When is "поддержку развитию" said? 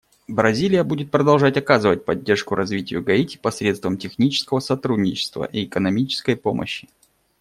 2.05-3.03